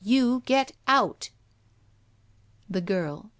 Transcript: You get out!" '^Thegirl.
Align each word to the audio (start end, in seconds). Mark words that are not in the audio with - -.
You 0.03 0.41
get 0.47 0.71
out!" 0.87 1.29
'^Thegirl. 2.71 3.29